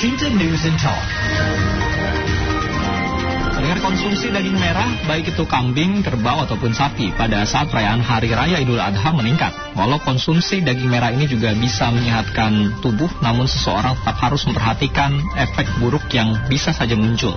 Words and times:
Shinta 0.00 0.32
News 0.32 0.64
and 0.64 0.80
Talk. 0.80 1.04
Konsumsi 3.84 4.32
daging 4.32 4.56
merah, 4.56 4.88
baik 5.04 5.36
itu 5.36 5.44
kambing, 5.44 6.00
kerbau, 6.00 6.40
ataupun 6.48 6.72
sapi, 6.72 7.12
pada 7.12 7.44
saat 7.44 7.68
perayaan 7.68 8.00
Hari 8.00 8.32
Raya 8.32 8.64
Idul 8.64 8.80
Adha 8.80 9.12
meningkat. 9.12 9.52
Walau 9.76 10.00
konsumsi 10.00 10.64
daging 10.64 10.88
merah 10.88 11.12
ini 11.12 11.28
juga 11.28 11.52
bisa 11.52 11.92
menyehatkan 11.92 12.80
tubuh, 12.80 13.12
namun 13.20 13.44
seseorang 13.44 14.00
tetap 14.00 14.16
harus 14.24 14.40
memperhatikan 14.48 15.20
efek 15.36 15.68
buruk 15.84 16.08
yang 16.16 16.48
bisa 16.48 16.72
saja 16.72 16.96
muncul. 16.96 17.36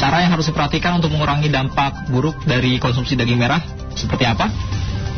Cara 0.00 0.24
yang 0.24 0.32
harus 0.32 0.48
diperhatikan 0.48 1.04
untuk 1.04 1.12
mengurangi 1.12 1.52
dampak 1.52 2.08
buruk 2.08 2.48
dari 2.48 2.80
konsumsi 2.80 3.12
daging 3.12 3.36
merah 3.36 3.60
seperti 3.92 4.24
apa? 4.24 4.48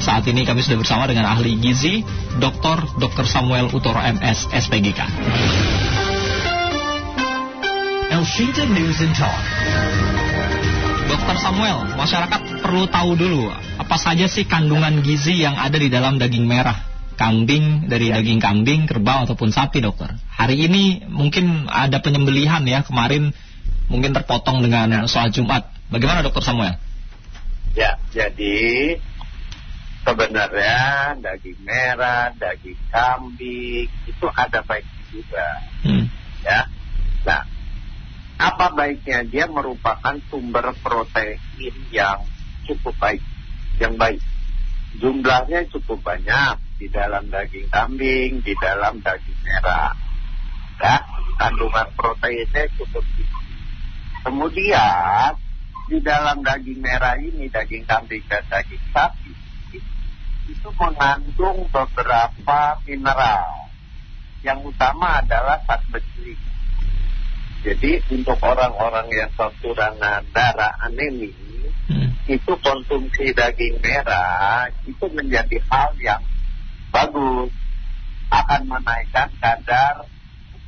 Saat 0.02 0.26
ini 0.26 0.42
kami 0.42 0.66
sudah 0.66 0.82
bersama 0.82 1.06
dengan 1.06 1.30
ahli 1.30 1.62
gizi, 1.62 2.02
Dr. 2.42 2.98
Dr. 2.98 3.22
Samuel 3.30 3.70
Utoro 3.70 4.02
MS, 4.02 4.50
SPGK. 4.50 4.98
El 8.20 8.28
Shinta 8.28 8.68
News 8.68 9.00
and 9.00 9.16
Talk. 9.16 9.32
Dokter 11.08 11.40
Samuel, 11.40 11.88
masyarakat 11.96 12.60
perlu 12.60 12.84
tahu 12.84 13.16
dulu 13.16 13.48
apa 13.80 13.96
saja 13.96 14.28
sih 14.28 14.44
kandungan 14.44 15.00
gizi 15.00 15.40
yang 15.40 15.56
ada 15.56 15.80
di 15.80 15.88
dalam 15.88 16.20
daging 16.20 16.44
merah 16.44 16.84
kambing 17.16 17.88
dari 17.88 18.12
daging 18.12 18.36
kambing, 18.36 18.84
kerbau 18.84 19.24
ataupun 19.24 19.48
sapi, 19.56 19.80
dokter. 19.80 20.12
Hari 20.36 20.68
ini 20.68 21.08
mungkin 21.08 21.64
ada 21.72 22.04
penyembelihan 22.04 22.60
ya 22.68 22.84
kemarin 22.84 23.32
mungkin 23.88 24.12
terpotong 24.12 24.60
dengan 24.68 25.08
sholat 25.08 25.32
Jumat. 25.32 25.72
Bagaimana 25.88 26.20
dokter 26.20 26.44
Samuel? 26.44 26.76
Ya, 27.72 27.96
jadi 28.12 29.00
sebenarnya 30.04 31.16
daging 31.24 31.56
merah, 31.64 32.36
daging 32.36 32.76
kambing 32.92 33.88
itu 34.04 34.26
ada 34.36 34.60
baiknya 34.60 35.04
juga. 35.08 35.48
Hmm. 35.88 36.04
Ya. 36.44 36.68
Nah, 37.24 37.59
apa 38.40 38.72
baiknya 38.72 39.20
dia 39.28 39.44
merupakan 39.52 40.16
sumber 40.32 40.72
protein 40.80 41.36
yang 41.92 42.24
cukup 42.64 42.96
baik, 42.96 43.20
yang 43.76 44.00
baik. 44.00 44.24
Jumlahnya 44.96 45.68
cukup 45.68 46.00
banyak 46.00 46.56
di 46.80 46.88
dalam 46.88 47.28
daging 47.28 47.68
kambing, 47.68 48.40
di 48.40 48.56
dalam 48.56 49.04
daging 49.04 49.40
merah. 49.44 49.92
Ya, 50.80 51.04
kandungan 51.36 51.92
proteinnya 51.92 52.64
cukup 52.80 53.04
tinggi. 53.12 53.56
Kemudian 54.24 55.36
di 55.92 55.98
dalam 56.00 56.40
daging 56.40 56.80
merah 56.80 57.20
ini, 57.20 57.44
daging 57.52 57.84
kambing 57.84 58.24
dan 58.24 58.40
daging 58.48 58.84
sapi 58.96 59.32
itu 60.50 60.68
mengandung 60.80 61.68
beberapa 61.68 62.60
mineral. 62.88 63.68
Yang 64.40 64.72
utama 64.72 65.20
adalah 65.20 65.60
zat 65.68 65.84
besi 65.92 66.49
jadi 67.60 68.00
untuk 68.08 68.40
orang-orang 68.40 69.12
yang 69.12 69.28
kekurangan 69.36 70.24
darah 70.32 70.80
anemi, 70.80 71.28
hmm. 71.92 72.08
itu 72.24 72.52
konsumsi 72.64 73.36
daging 73.36 73.76
merah 73.84 74.64
itu 74.88 75.04
menjadi 75.12 75.60
hal 75.68 75.92
yang 76.00 76.24
bagus, 76.88 77.52
akan 78.32 78.62
menaikkan 78.64 79.28
kadar 79.44 80.08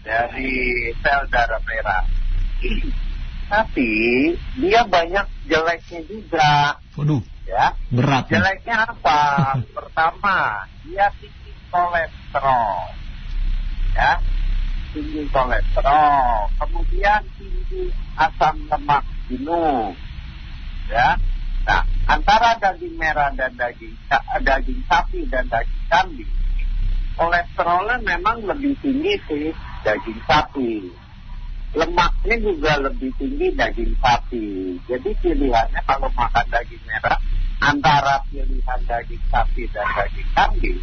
dari 0.05 0.93
sel 1.01 1.25
darah 1.33 1.65
merah. 1.65 2.05
Tapi 3.53 3.93
dia 4.61 4.85
banyak 4.85 5.27
jeleknya 5.49 6.01
juga. 6.05 6.77
Waduh. 6.97 7.25
Ya. 7.49 7.73
Berat. 7.89 8.29
Jeleknya 8.29 8.85
apa? 8.85 9.21
Pertama, 9.77 10.69
dia 10.85 11.09
tinggi 11.17 11.53
kolesterol. 11.73 13.01
Ya 13.93 14.21
tinggi 14.93 15.25
kolesterol, 15.33 16.53
kemudian 16.61 17.25
tinggi 17.41 17.83
asam 18.21 18.57
lemak 18.69 19.05
jenuh, 19.27 19.97
ya. 20.93 21.17
Nah, 21.63 21.83
antara 22.05 22.61
daging 22.61 22.95
merah 23.01 23.33
dan 23.33 23.57
daging 23.57 23.97
daging 24.45 24.81
sapi 24.85 25.21
dan 25.33 25.49
daging 25.49 25.85
kambing, 25.89 26.33
kolesterolnya 27.17 27.97
memang 28.05 28.45
lebih 28.45 28.77
tinggi 28.85 29.15
sih 29.29 29.49
daging 29.81 30.21
sapi. 30.29 30.73
Lemaknya 31.73 32.37
juga 32.37 32.73
lebih 32.85 33.11
tinggi 33.17 33.49
daging 33.57 33.93
sapi. 33.97 34.77
Jadi 34.85 35.11
pilihannya 35.25 35.81
kalau 35.89 36.13
makan 36.13 36.47
daging 36.53 36.85
merah 36.85 37.17
antara 37.65 38.21
pilihan 38.29 38.81
daging 38.85 39.25
sapi 39.33 39.63
dan 39.73 39.87
daging 39.97 40.29
kambing, 40.37 40.79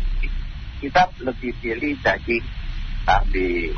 kita 0.81 1.03
lebih 1.21 1.51
pilih 1.61 1.93
daging 2.01 2.45
kambing. 3.09 3.73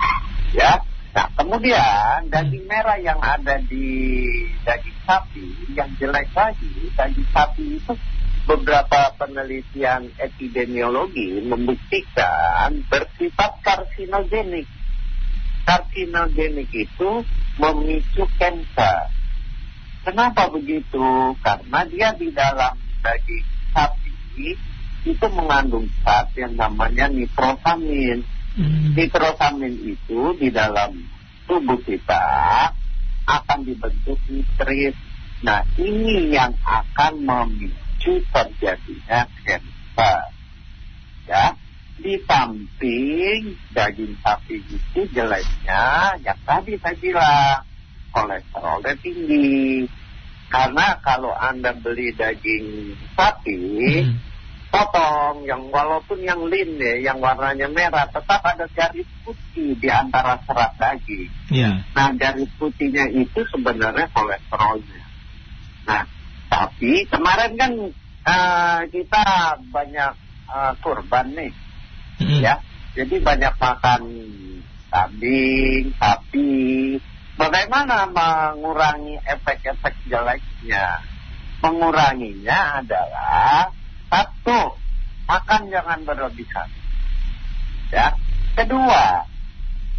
Ya. 0.52 0.84
Nah, 1.12 1.28
kemudian 1.36 2.32
daging 2.32 2.68
merah 2.72 2.96
yang 3.00 3.20
ada 3.20 3.60
di 3.68 4.24
daging 4.64 5.00
sapi 5.04 5.44
yang 5.76 5.92
jelek 6.00 6.32
lagi, 6.32 6.72
daging 6.96 7.28
sapi 7.36 7.66
itu 7.76 7.94
beberapa 8.48 9.12
penelitian 9.20 10.08
epidemiologi 10.16 11.44
membuktikan 11.44 12.80
bersifat 12.88 13.60
karsinogenik. 13.60 14.72
Karsinogenik 15.68 16.72
itu 16.72 17.28
memicu 17.60 18.24
kanker. 18.40 19.12
Kenapa 20.08 20.48
begitu? 20.48 21.36
Karena 21.44 21.80
dia 21.92 22.16
di 22.16 22.32
dalam 22.32 22.80
daging 23.04 23.46
sapi 23.76 24.16
itu 25.02 25.28
mengandung 25.34 25.92
zat 26.06 26.32
yang 26.40 26.56
namanya 26.56 27.12
nitrosamin 27.12 28.22
Hmm. 28.52 28.92
Nitrosamin 28.92 29.96
itu 29.96 30.36
di 30.36 30.52
dalam 30.52 30.92
tubuh 31.48 31.80
kita 31.88 32.26
akan 33.24 33.60
dibentuk 33.64 34.20
nitrit. 34.28 34.96
Nah, 35.42 35.64
ini 35.80 36.36
yang 36.36 36.52
akan 36.60 37.24
memicu 37.24 38.20
terjadinya 38.28 39.24
kanker. 39.48 40.22
Ya, 41.32 41.56
di 41.96 42.20
samping 42.28 43.56
daging 43.72 44.14
sapi 44.20 44.58
itu 44.68 45.02
jeleknya 45.16 46.18
yang 46.20 46.40
tadi 46.44 46.76
saya 46.76 46.96
bilang 47.00 47.64
kolesterolnya 48.12 48.94
tinggi. 49.00 49.88
Karena 50.52 51.00
kalau 51.00 51.32
Anda 51.32 51.72
beli 51.72 52.12
daging 52.12 53.00
sapi, 53.16 53.56
hmm 54.04 54.31
potong 54.72 55.44
yang 55.44 55.68
walaupun 55.68 56.24
yang 56.24 56.48
lin 56.48 56.80
ya, 56.80 57.12
yang 57.12 57.20
warnanya 57.20 57.68
merah 57.68 58.08
tetap 58.08 58.40
ada 58.40 58.66
garis 58.72 59.06
putih 59.28 59.76
di 59.76 59.90
antara 59.92 60.40
serat 60.48 60.80
daging. 60.80 61.28
Yeah. 61.52 61.84
Nah 61.92 62.16
garis 62.16 62.48
putihnya 62.56 63.12
itu 63.12 63.44
sebenarnya 63.52 64.08
kolesterolnya. 64.16 65.04
Nah 65.86 66.08
tapi 66.48 67.04
kemarin 67.12 67.54
kan 67.60 67.72
uh, 68.24 68.80
kita 68.88 69.24
banyak 69.70 70.12
uh, 70.48 70.74
kurban 70.80 71.36
nih, 71.36 71.52
mm. 72.24 72.40
ya. 72.40 72.64
Jadi 72.92 73.24
banyak 73.24 73.56
makan 73.56 74.02
kambing, 74.92 75.96
sapi. 75.96 77.00
Bagaimana 77.40 78.08
mengurangi 78.12 79.16
efek-efek 79.24 79.96
jeleknya? 80.12 81.00
Menguranginya 81.64 82.84
adalah 82.84 83.72
satu, 84.12 84.76
makan 85.24 85.72
jangan 85.72 86.04
berlebihan. 86.04 86.68
Ya. 87.96 88.12
Kedua, 88.52 89.24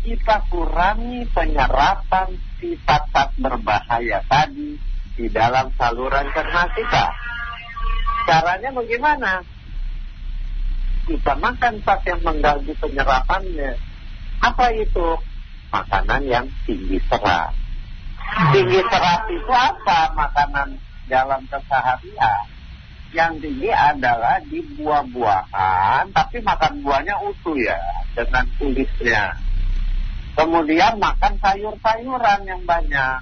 kita 0.04 0.44
kurangi 0.52 1.24
penyerapan 1.32 2.36
sifat-sifat 2.60 3.40
berbahaya 3.40 4.20
tadi 4.28 4.76
di 5.16 5.26
dalam 5.32 5.72
saluran 5.80 6.28
cerna 6.36 6.68
kita. 6.76 7.06
Caranya 8.28 8.70
bagaimana? 8.76 9.32
Kita 11.08 11.32
makan 11.34 11.80
zat 11.82 12.04
yang 12.04 12.20
mengganggu 12.20 12.72
penyerapannya. 12.76 13.72
Apa 14.44 14.76
itu? 14.76 15.16
Makanan 15.72 16.28
yang 16.28 16.46
tinggi 16.68 17.00
serat. 17.08 17.56
Tinggi 18.52 18.80
serat 18.84 19.24
itu 19.32 19.50
apa? 19.50 20.12
Makanan 20.12 20.76
dalam 21.08 21.40
keseharian 21.48 22.61
yang 23.12 23.36
tinggi 23.44 23.68
adalah 23.68 24.40
di 24.40 24.64
buah-buahan, 24.80 26.16
tapi 26.16 26.40
makan 26.40 26.80
buahnya 26.80 27.20
utuh 27.28 27.56
ya, 27.60 27.76
dengan 28.16 28.48
kulitnya. 28.56 29.36
Kemudian 30.32 30.96
makan 30.96 31.36
sayur-sayuran 31.36 32.40
yang 32.48 32.64
banyak. 32.64 33.20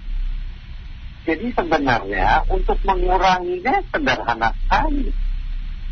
Jadi 1.27 1.53
sebenarnya 1.53 2.47
untuk 2.49 2.79
menguranginya 2.87 3.83
sederhana 3.91 4.55
sekali. 4.63 5.11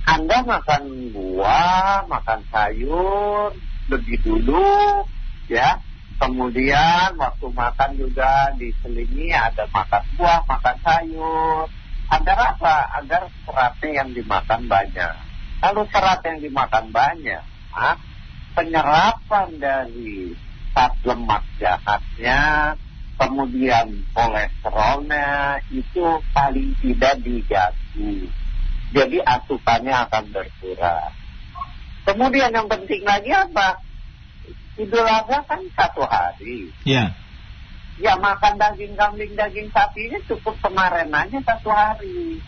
Anda 0.09 0.47
makan 0.47 1.13
buah, 1.13 2.07
makan 2.07 2.41
sayur 2.49 3.53
lebih 3.91 4.17
dulu, 4.25 5.05
ya. 5.51 5.83
Kemudian 6.19 7.15
waktu 7.15 7.47
makan 7.51 7.91
juga 7.95 8.51
diselingi 8.59 9.31
ada 9.31 9.71
makan 9.71 10.03
buah, 10.19 10.43
makan 10.47 10.77
sayur 10.83 11.67
Agar 12.09 12.39
apa? 12.57 12.77
Agar 13.05 13.23
seratnya 13.45 13.91
yang 14.05 14.11
dimakan 14.17 14.63
banyak. 14.65 15.15
Kalau 15.59 15.83
serat 15.91 16.23
yang 16.23 16.39
dimakan 16.39 16.95
banyak, 16.95 17.43
ah, 17.75 17.99
penyerapan 18.55 19.49
dari 19.59 20.33
zat 20.73 20.95
lemak 21.03 21.43
jahatnya, 21.59 22.41
kemudian 23.19 24.07
kolesterolnya 24.15 25.59
itu 25.75 26.23
paling 26.31 26.79
tidak 26.79 27.19
diganggu. 27.27 28.31
Jadi 28.95 29.19
asupannya 29.21 29.95
akan 30.09 30.25
berkurang. 30.33 31.13
Kemudian 32.09 32.55
yang 32.57 32.71
penting 32.73 33.05
lagi 33.05 33.29
apa? 33.35 33.85
Idul 34.79 35.05
Adha 35.05 35.45
kan 35.45 35.61
satu 35.75 36.07
hari. 36.07 36.71
Ya. 36.87 37.13
Ya 37.99 38.15
makan 38.15 38.63
daging 38.63 38.95
kambing, 38.95 39.35
daging 39.35 39.75
sapi 39.75 40.07
ini 40.07 40.23
cukup 40.31 40.55
kemarin 40.63 41.11
aja 41.11 41.39
satu 41.43 41.75
hari. 41.75 42.39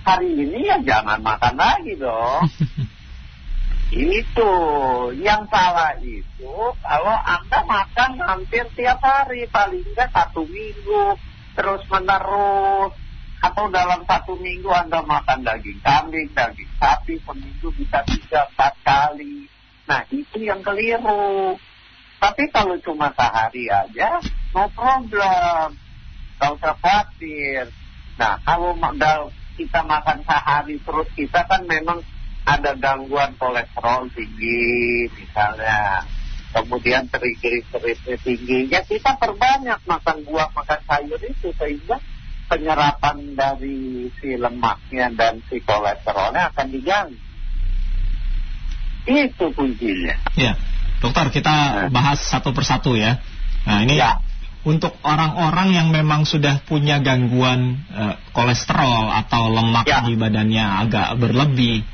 Hari 0.00 0.28
ini 0.32 0.64
ya 0.64 0.80
jangan 0.80 1.20
makan 1.20 1.54
lagi 1.60 1.92
dong. 2.00 2.48
Itu 3.88 4.52
yang 5.16 5.48
salah 5.48 5.96
itu 5.96 6.52
kalau 6.84 7.16
Anda 7.24 7.64
makan 7.64 8.20
hampir 8.20 8.68
tiap 8.76 9.00
hari 9.00 9.48
paling 9.48 9.80
enggak 9.80 10.12
satu 10.12 10.44
minggu 10.44 11.16
terus 11.56 11.80
menerus 11.88 12.92
atau 13.40 13.64
dalam 13.72 14.04
satu 14.04 14.36
minggu 14.36 14.68
Anda 14.68 15.00
makan 15.00 15.40
daging 15.40 15.80
kambing, 15.80 16.28
daging 16.36 16.68
sapi 16.76 17.16
seminggu 17.24 17.72
bisa 17.80 18.04
tiga 18.04 18.44
empat 18.52 18.76
kali. 18.84 19.48
Nah 19.88 20.04
itu 20.12 20.36
yang 20.36 20.60
keliru. 20.60 21.56
Tapi 22.18 22.50
kalau 22.50 22.74
cuma 22.82 23.14
sehari 23.14 23.70
aja, 23.70 24.18
no 24.50 24.66
problem. 24.74 25.78
Gak 26.38 26.50
usah 26.54 26.74
khawatir. 26.78 27.70
Nah 28.18 28.42
kalau 28.42 28.74
kita 29.58 29.80
makan 29.86 30.22
sehari 30.26 30.78
terus 30.82 31.08
kita 31.14 31.46
kan 31.46 31.66
memang 31.66 32.02
ada 32.46 32.74
gangguan 32.74 33.38
kolesterol 33.38 34.10
tinggi 34.10 35.06
misalnya. 35.14 36.06
Kemudian 36.48 37.06
triglyceridnya 37.12 38.16
tinggi. 38.18 38.72
Ya 38.72 38.82
kita 38.82 39.20
perbanyak 39.20 39.78
makan 39.84 40.16
buah 40.26 40.48
makan 40.56 40.80
sayur 40.88 41.20
itu 41.22 41.54
sehingga 41.54 42.02
penyerapan 42.48 43.36
dari 43.36 44.08
si 44.18 44.34
lemaknya 44.34 45.12
dan 45.12 45.44
si 45.46 45.60
kolesterolnya 45.62 46.50
akan 46.50 46.66
diganggu 46.72 47.28
itu 49.08 49.46
kuncinya. 49.56 50.16
Ya 50.36 50.52
dokter 50.98 51.26
kita 51.30 51.54
nah. 51.54 51.88
bahas 51.90 52.22
satu 52.22 52.50
persatu 52.50 52.94
ya 52.98 53.22
nah 53.66 53.84
ini 53.84 53.98
ya. 53.98 54.18
untuk 54.66 54.94
orang-orang 55.02 55.74
yang 55.74 55.88
memang 55.90 56.26
sudah 56.26 56.62
punya 56.66 56.98
gangguan 57.02 57.82
uh, 57.90 58.14
kolesterol 58.34 59.10
atau 59.26 59.50
lemak 59.50 59.86
ya. 59.86 60.02
di 60.04 60.14
badannya 60.18 60.64
agak 60.86 61.18
berlebih 61.18 61.86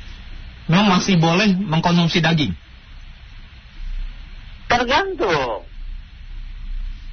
memang 0.69 0.97
masih 0.97 1.15
boleh 1.21 1.53
mengkonsumsi 1.53 2.21
daging? 2.21 2.53
Tergantung. 4.65 5.65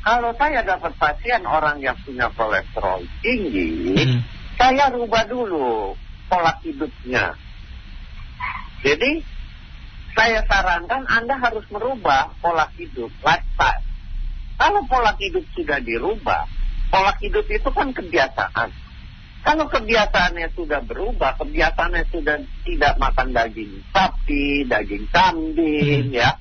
Kalau 0.03 0.31
saya 0.35 0.67
dapat 0.67 0.99
pasien 0.99 1.47
orang 1.47 1.79
yang 1.79 1.95
punya 2.03 2.27
kolesterol 2.35 3.07
tinggi, 3.23 3.95
hmm. 3.95 4.21
saya 4.59 4.91
rubah 4.91 5.31
dulu 5.31 5.95
pola 6.27 6.59
hidupnya. 6.67 7.39
Jadi, 8.83 9.23
saya 10.13 10.45
sarankan 10.45 11.09
Anda 11.09 11.41
harus 11.41 11.65
merubah 11.73 12.37
pola 12.45 12.69
hidup, 12.77 13.09
lifestyle. 13.25 13.83
Kalau 14.61 14.85
pola 14.87 15.17
hidup 15.17 15.45
sudah 15.57 15.81
dirubah, 15.81 16.45
pola 16.93 17.13
hidup 17.19 17.49
itu 17.49 17.69
kan 17.73 17.91
kebiasaan. 17.97 18.71
Kalau 19.43 19.67
kebiasaannya 19.67 20.55
sudah 20.55 20.87
berubah, 20.87 21.35
kebiasaannya 21.41 22.05
sudah 22.15 22.39
tidak 22.63 22.95
makan 23.03 23.35
daging 23.35 23.83
sapi, 23.91 24.63
daging 24.71 25.11
kambing, 25.11 26.13
hmm. 26.13 26.15
ya. 26.15 26.39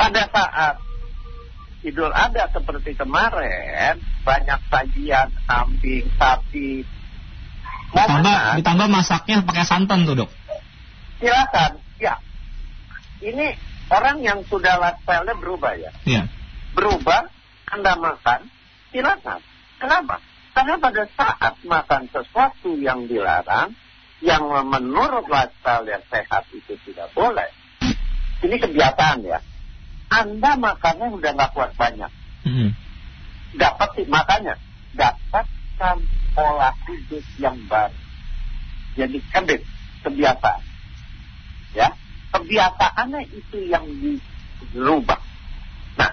Pada 0.00 0.24
saat 0.32 0.80
Idul 1.84 2.08
Adha 2.08 2.48
seperti 2.56 2.96
kemarin, 2.96 4.00
banyak 4.24 4.60
sajian 4.72 5.28
kambing, 5.44 6.08
sapi. 6.16 6.88
Ditambah, 7.92 8.64
ditambah 8.64 8.88
masaknya 8.88 9.44
pakai 9.44 9.64
santan 9.68 10.08
tuh 10.08 10.24
dok. 10.24 10.30
Silakan, 11.20 11.84
ya. 12.00 12.16
Ini 13.20 13.46
orang 13.92 14.24
yang 14.24 14.40
sudah 14.48 14.80
lifestyle-nya 14.80 15.36
berubah 15.36 15.76
ya. 15.76 15.92
Iya. 16.08 16.22
Berubah, 16.72 17.28
Anda 17.68 17.96
makan, 18.00 18.48
silakan. 18.90 19.40
Kenapa? 19.76 20.24
Karena 20.56 20.76
pada 20.80 21.04
saat 21.14 21.54
makan 21.62 22.10
sesuatu 22.10 22.74
yang 22.76 23.06
dilarang, 23.06 23.76
yang 24.20 24.44
menurut 24.68 25.24
lifestyle 25.28 25.86
yang 25.88 26.04
sehat 26.08 26.44
itu 26.52 26.76
tidak 26.84 27.08
boleh. 27.16 27.48
Ini 28.40 28.56
kebiasaan 28.56 29.24
ya. 29.24 29.40
Anda 30.10 30.56
makannya 30.58 31.12
udah 31.16 31.30
nggak 31.36 31.52
kuat 31.54 31.72
banyak. 31.76 32.10
Hmm. 32.44 32.72
Dapat 33.54 33.88
sih 34.00 34.06
makanya 34.08 34.56
dapatkan 34.96 35.96
pola 36.34 36.72
hidup 36.88 37.24
yang 37.38 37.56
baru. 37.68 37.94
Jadi 38.98 39.18
habit 39.30 39.60
kebiasaan. 40.02 40.62
Ya, 41.70 41.94
kebiasaannya 42.30 43.22
itu 43.34 43.58
yang 43.70 43.84
dirubah. 44.70 45.20
Nah, 45.98 46.12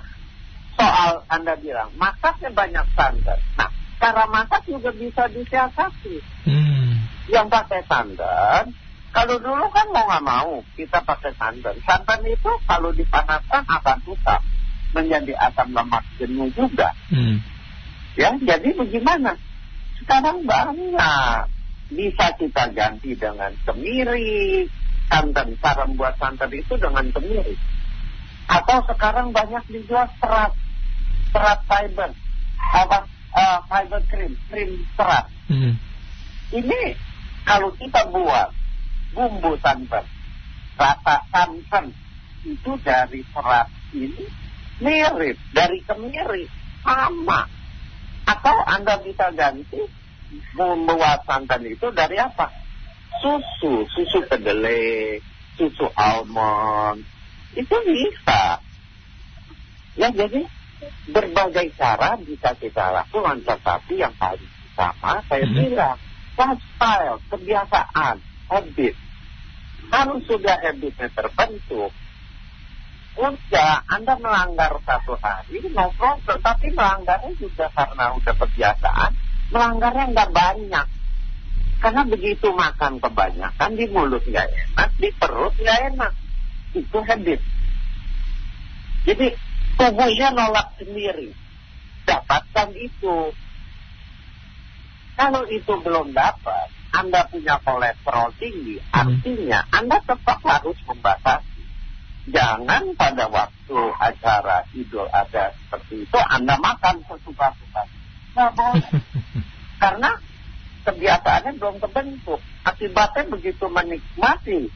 soal 0.77 1.23
Anda 1.29 1.53
bilang 1.57 1.93
masaknya 1.95 2.49
banyak 2.51 2.85
standar. 2.93 3.37
Nah, 3.57 3.69
cara 4.01 4.23
masak 4.29 4.65
juga 4.65 4.93
bisa 4.93 5.29
disiasati. 5.29 6.17
Hmm. 6.45 7.05
Yang 7.27 7.47
pakai 7.51 7.81
santan, 7.85 8.71
kalau 9.11 9.35
dulu 9.41 9.67
kan 9.73 9.87
mau 9.91 10.05
nggak 10.07 10.25
mau 10.25 10.51
kita 10.77 11.03
pakai 11.03 11.33
santan. 11.35 11.75
Santan 11.83 12.21
itu 12.25 12.51
kalau 12.65 12.93
dipanaskan 12.93 13.63
akan 13.67 13.97
rusak 14.07 14.41
menjadi 14.95 15.33
asam 15.51 15.75
lemak 15.75 16.03
jenuh 16.17 16.49
juga. 16.55 16.95
Hmm. 17.11 17.43
Ya, 18.17 18.33
jadi 18.33 18.73
bagaimana? 18.73 19.37
Sekarang 20.01 20.41
banyak 20.47 21.51
bisa 21.93 22.25
kita 22.39 22.63
ganti 22.73 23.13
dengan 23.13 23.53
kemiri, 23.63 24.65
santan. 25.07 25.55
Cara 25.59 25.83
membuat 25.87 26.15
santan 26.19 26.51
itu 26.53 26.73
dengan 26.79 27.07
kemiri. 27.11 27.55
Atau 28.47 28.79
sekarang 28.87 29.35
banyak 29.35 29.63
dijual 29.67 30.07
serat, 30.23 30.55
serat 31.35 31.59
fiber, 31.67 32.15
apa 32.55 33.03
uh, 33.35 33.59
fiber 33.67 34.01
cream, 34.07 34.33
krim 34.47 34.71
serat. 34.95 35.27
Hmm. 35.51 35.75
Ini 36.55 36.81
kalau 37.43 37.75
kita 37.75 38.07
buat 38.07 38.55
bumbu 39.11 39.59
santan, 39.59 40.07
rata 40.79 41.27
santan 41.27 41.91
itu 42.47 42.71
dari 42.79 43.19
serat 43.35 43.67
ini 43.91 44.25
mirip 44.79 45.37
dari 45.51 45.79
kemiri 45.83 46.47
sama. 46.83 47.47
Atau 48.27 48.55
Anda 48.67 48.99
bisa 49.03 49.31
ganti 49.31 49.79
membuat 50.55 51.23
santan 51.23 51.63
itu 51.63 51.87
dari 51.95 52.19
apa? 52.19 52.51
Susu, 53.17 53.87
susu 53.91 54.19
kedelai, 54.29 55.19
susu 55.57 55.89
almond, 55.97 57.01
itu 57.57 57.75
bisa. 57.87 58.61
Ya 59.97 60.13
jadi 60.13 60.45
berbagai 61.09 61.73
cara 61.73 62.19
bisa 62.21 62.53
kita 62.53 62.93
lakukan 62.93 63.41
tetapi 63.41 63.97
yang 63.97 64.13
paling 64.21 64.45
utama 64.73 65.25
saya 65.25 65.45
hmm. 65.47 65.55
bilang 65.57 65.97
lifestyle 66.37 67.17
kebiasaan 67.33 68.15
habit 68.51 68.95
harus 69.89 70.21
sudah 70.29 70.57
habitnya 70.61 71.07
terbentuk 71.09 71.91
udah 73.17 73.73
Anda 73.89 74.13
melanggar 74.21 74.77
satu 74.85 75.17
hari 75.17 75.65
no 75.73 75.89
problem 75.97 76.37
tapi 76.45 76.69
melanggarnya 76.69 77.33
juga 77.41 77.65
karena 77.73 78.13
udah 78.13 78.35
kebiasaan 78.37 79.11
melanggarnya 79.49 80.05
nggak 80.13 80.31
banyak 80.35 80.87
karena 81.77 82.01
begitu 82.05 82.47
makan 82.53 82.97
kebanyakan 82.97 83.71
di 83.77 83.85
mulut 83.89 84.23
nggak 84.25 84.47
enak 84.49 84.89
di 84.97 85.09
perut 85.13 85.53
nggak 85.61 85.79
enak 85.93 86.11
itu 86.73 86.97
habit 87.05 87.39
jadi 89.07 89.27
tubuhnya 89.79 90.35
nolak 90.35 90.75
sendiri. 90.75 91.31
Dapatkan 92.03 92.75
itu. 92.75 93.31
Kalau 95.17 95.43
itu 95.47 95.73
belum 95.79 96.11
dapat, 96.11 96.67
Anda 96.93 97.25
punya 97.31 97.57
kolesterol 97.63 98.35
tinggi, 98.37 98.77
hmm. 98.77 98.93
artinya 98.93 99.59
Anda 99.73 99.97
tetap 100.03 100.43
harus 100.43 100.77
membatasi. 100.85 101.63
Jangan 102.27 102.93
pada 102.99 103.31
waktu 103.31 103.79
acara 103.97 104.67
Idul 104.75 105.07
ada 105.09 105.55
seperti 105.55 106.03
itu, 106.05 106.19
Anda 106.19 106.59
makan 106.59 107.01
sesuka-suka. 107.07 107.83
Nah, 108.35 108.51
boleh. 108.51 108.91
Karena 109.81 110.11
kebiasaannya 110.87 111.59
belum 111.59 111.83
terbentuk. 111.83 112.39
Akibatnya 112.63 113.27
begitu 113.27 113.67
menikmati 113.67 114.71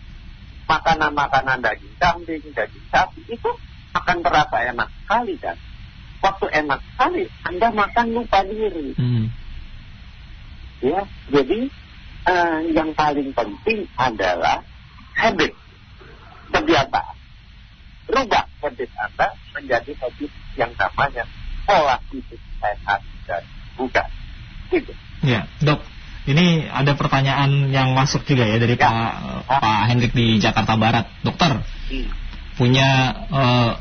makanan-makanan 0.68 1.64
daging 1.64 1.96
kambing, 2.00 2.44
daging 2.52 2.86
sapi, 2.92 3.24
itu 3.32 3.52
akan 3.96 4.18
terasa 4.24 4.58
enak 4.72 4.88
sekali 5.04 5.36
kan. 5.40 5.56
Waktu 6.22 6.46
enak 6.64 6.80
sekali, 6.84 7.24
Anda 7.48 7.68
makan 7.74 8.08
lupa 8.14 8.40
diri. 8.46 8.94
Hmm. 8.96 9.26
Ya, 10.82 11.02
jadi 11.30 11.60
uh, 12.26 12.60
yang 12.72 12.92
paling 12.94 13.32
penting 13.34 13.90
adalah 13.98 14.62
habit, 15.18 15.54
kebiasaan. 16.54 17.16
rubah 18.12 18.46
habit 18.60 18.90
Anda 19.00 19.28
menjadi 19.56 19.92
habit 19.98 20.32
yang 20.60 20.72
namanya 20.76 21.24
pola 21.64 21.98
hidup 22.12 22.42
sehat 22.60 23.02
dan 23.28 23.44
bugar. 23.78 24.08
Gitu. 24.72 24.94
Ya, 25.22 25.46
dok. 25.62 25.91
Ini 26.22 26.70
ada 26.70 26.94
pertanyaan 26.94 27.74
yang 27.74 27.98
masuk 27.98 28.22
juga 28.30 28.46
ya 28.46 28.62
dari 28.62 28.78
Ya. 28.78 28.86
Pak 28.86 29.14
Pak 29.50 29.80
Hendrik 29.90 30.14
di 30.14 30.38
Jakarta 30.38 30.78
Barat. 30.78 31.10
Dokter, 31.26 31.66
Hmm. 31.66 32.06
punya 32.62 32.90
eh, 33.34 33.72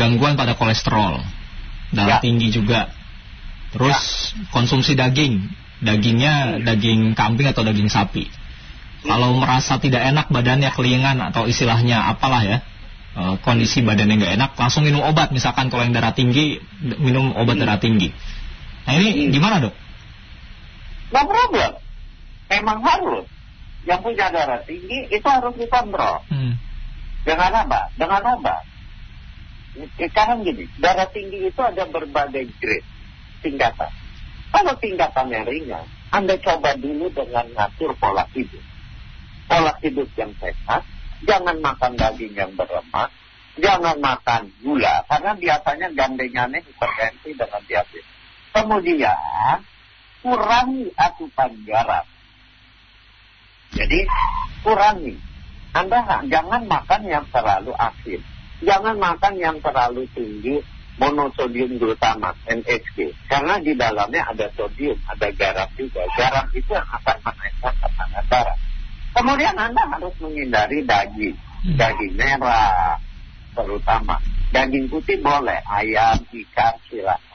gangguan 0.00 0.38
pada 0.40 0.56
kolesterol, 0.56 1.20
darah 1.92 2.18
Ya. 2.18 2.24
tinggi 2.24 2.48
juga. 2.48 2.88
Terus 3.70 4.32
konsumsi 4.50 4.96
daging, 4.96 5.44
dagingnya 5.84 6.56
Hmm. 6.56 6.64
daging 6.64 7.00
kambing 7.12 7.52
atau 7.52 7.68
daging 7.68 7.92
sapi. 7.92 8.24
Kalau 9.04 9.32
merasa 9.36 9.76
tidak 9.80 10.00
enak 10.04 10.28
badannya 10.28 10.72
kelingan 10.72 11.20
atau 11.20 11.48
istilahnya 11.48 12.00
apalah 12.16 12.44
ya 12.44 12.58
eh, 13.10 13.34
kondisi 13.44 13.82
badannya 13.84 14.22
nggak 14.22 14.34
enak, 14.40 14.50
langsung 14.56 14.88
minum 14.88 15.04
obat. 15.04 15.34
Misalkan 15.36 15.68
kalau 15.68 15.84
yang 15.84 15.92
darah 15.92 16.16
tinggi 16.16 16.62
minum 16.96 17.36
obat 17.36 17.60
Hmm. 17.60 17.62
darah 17.68 17.76
tinggi. 17.82 18.08
Nah 18.88 18.96
ini 18.96 19.28
Hmm. 19.28 19.32
gimana 19.36 19.56
dok? 19.60 19.74
No 21.10 21.22
problem. 21.26 21.72
Memang 22.50 22.78
harus. 22.82 23.26
Yang 23.86 24.00
punya 24.04 24.26
darah 24.28 24.60
tinggi 24.62 25.08
itu 25.08 25.26
harus 25.26 25.54
dikontrol. 25.56 26.22
Hmm. 26.28 26.54
Dengan 27.24 27.64
apa? 27.64 27.90
Dengan 27.96 28.22
obat. 28.38 28.64
Sekarang 29.96 30.42
gini, 30.42 30.66
darah 30.82 31.06
tinggi 31.08 31.46
itu 31.46 31.60
ada 31.62 31.86
berbagai 31.86 32.50
grade, 32.58 32.88
tingkatan. 33.40 33.92
Kalau 34.50 34.74
tingkatannya 34.82 35.46
ringan, 35.46 35.86
Anda 36.10 36.34
coba 36.42 36.74
dulu 36.74 37.06
dengan 37.14 37.46
ngatur 37.54 37.94
pola 37.94 38.26
hidup. 38.34 38.60
Pola 39.46 39.78
hidup 39.78 40.10
yang 40.18 40.34
sehat, 40.42 40.82
jangan 41.22 41.62
makan 41.62 41.94
daging 41.94 42.34
yang 42.34 42.50
berlemak, 42.58 43.14
jangan 43.62 43.96
makan 44.02 44.50
gula, 44.58 45.06
karena 45.06 45.32
biasanya 45.38 45.88
gandengannya 45.94 46.60
hipertensi 46.66 47.30
dengan 47.38 47.62
diabetes. 47.70 48.06
Kemudian, 48.50 49.56
kurangi 50.20 50.92
asupan 50.96 51.52
garam. 51.64 52.06
Jadi, 53.74 54.00
kurangi. 54.64 55.14
Anda 55.70 56.26
jangan 56.26 56.66
makan 56.66 57.02
yang 57.06 57.24
terlalu 57.30 57.70
asin. 57.78 58.20
Jangan 58.60 58.98
makan 58.98 59.34
yang 59.38 59.56
terlalu 59.62 60.04
tinggi 60.12 60.58
monosodium 61.00 61.80
glutamat, 61.80 62.36
NHG. 62.44 63.14
Karena 63.30 63.56
di 63.56 63.72
dalamnya 63.72 64.28
ada 64.28 64.52
sodium, 64.52 65.00
ada 65.08 65.32
garam 65.32 65.68
juga. 65.78 66.04
Garam 66.12 66.44
itu 66.52 66.70
yang 66.76 66.84
akan 66.84 67.16
menaikkan 67.24 67.74
tekanan 67.80 68.24
darah. 68.28 68.58
Kemudian 69.16 69.56
Anda 69.56 69.82
harus 69.96 70.14
menghindari 70.20 70.84
daging. 70.84 71.36
Hmm. 71.38 71.76
Daging 71.80 72.14
merah, 72.18 73.00
terutama. 73.56 74.20
Daging 74.50 74.90
putih 74.90 75.22
boleh, 75.22 75.62
ayam, 75.70 76.20
ikan, 76.26 76.74
silakan. 76.90 77.29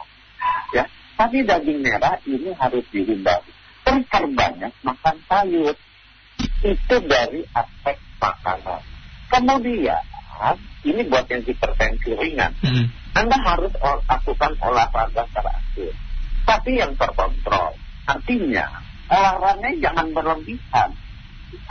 Tapi 1.15 1.47
daging 1.47 1.79
merah 1.79 2.19
ini 2.27 2.51
harus 2.55 2.83
dihindari. 2.91 3.51
Terperbanyak 3.87 4.73
makan 4.83 5.15
sayur. 5.31 5.75
Itu 6.65 6.95
dari 7.07 7.47
aspek 7.55 7.97
makanan. 8.19 8.83
Kemudian, 9.31 10.03
ini 10.83 11.01
buat 11.07 11.25
yang 11.31 11.43
hipertensi 11.47 12.11
ringan. 12.13 12.51
Hmm. 12.59 12.91
Anda 13.15 13.37
harus 13.39 13.71
ol- 13.79 14.03
lakukan 14.05 14.53
olahraga 14.59 15.23
terakhir. 15.31 15.93
Tapi 16.43 16.71
yang 16.77 16.93
terkontrol. 16.99 17.79
Artinya, 18.05 18.67
olahraganya 19.09 19.71
jangan 19.81 20.07
berlebihan. 20.11 20.89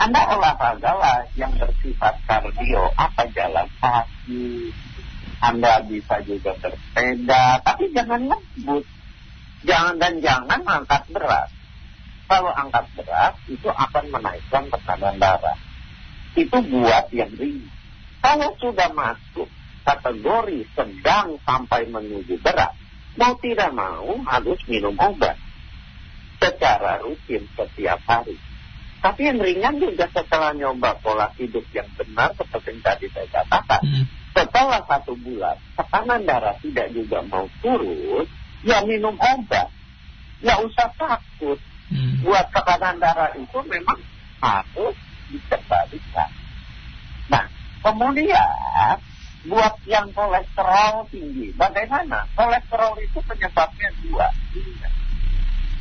Anda 0.01 0.21
olahraga 0.35 0.91
lah 0.97 1.19
yang 1.37 1.53
bersifat 1.55 2.17
kardio, 2.25 2.89
apa 2.97 3.29
jalan 3.31 3.69
kaki. 3.77 4.73
Anda 5.39 5.85
bisa 5.85 6.25
juga 6.25 6.57
bersepeda, 6.57 7.61
tapi 7.61 7.93
jangan 7.93 8.25
ngebut. 8.25 8.83
Jangan 9.65 9.95
dan 9.97 10.21
jangan 10.21 10.61
angkat 10.61 11.03
berat. 11.09 11.49
Kalau 12.25 12.53
angkat 12.53 12.85
berat, 12.97 13.33
itu 13.49 13.69
akan 13.69 14.05
menaikkan 14.13 14.69
tekanan 14.69 15.17
darah. 15.17 15.57
Itu 16.37 16.57
buat 16.61 17.09
yang 17.13 17.33
ringan. 17.37 17.69
Kalau 18.21 18.57
sudah 18.57 18.89
masuk 18.93 19.49
kategori 19.85 20.65
sedang 20.73 21.37
sampai 21.45 21.85
menuju 21.85 22.41
berat, 22.41 22.73
mau 23.17 23.37
tidak 23.37 23.69
mau 23.73 24.17
harus 24.25 24.57
minum 24.65 24.97
obat 24.97 25.37
secara 26.41 27.01
rutin 27.05 27.45
setiap 27.53 28.01
hari. 28.09 28.37
Tapi 29.05 29.21
yang 29.21 29.37
ringan 29.37 29.77
juga 29.77 30.09
setelah 30.09 30.57
nyoba 30.57 30.97
pola 30.97 31.29
hidup 31.37 31.61
yang 31.69 31.85
benar 31.93 32.33
seperti 32.33 32.73
yang 32.73 32.81
tadi 32.81 33.05
saya 33.13 33.29
katakan, 33.29 33.81
Hmm. 33.85 34.05
setelah 34.33 34.81
satu 34.89 35.13
bulan 35.13 35.61
tekanan 35.77 36.25
darah 36.25 36.57
tidak 36.57 36.89
juga 36.89 37.21
mau 37.21 37.45
turun, 37.61 38.25
ya 38.65 38.81
minum 38.83 39.15
obat. 39.15 39.69
Ya 40.41 40.59
usah 40.59 40.89
takut. 40.97 41.61
Hmm. 41.85 42.25
Buat 42.25 42.49
tekanan 42.49 42.97
darah 42.97 43.31
itu 43.37 43.59
memang 43.69 44.01
harus 44.41 44.97
dikembalikan. 45.29 46.29
Nah, 47.29 47.45
kemudian 47.85 48.97
buat 49.45 49.77
yang 49.85 50.09
kolesterol 50.09 51.05
tinggi, 51.13 51.53
bagaimana? 51.53 52.25
Kolesterol 52.33 52.97
itu 52.97 53.21
penyebabnya 53.21 53.89
dua. 54.01 54.27